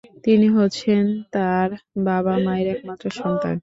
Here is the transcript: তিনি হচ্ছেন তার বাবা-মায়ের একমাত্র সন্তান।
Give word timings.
তিনি 0.25 0.47
হচ্ছেন 0.57 1.03
তার 1.35 1.69
বাবা-মায়ের 2.05 2.67
একমাত্র 2.73 3.05
সন্তান। 3.19 3.55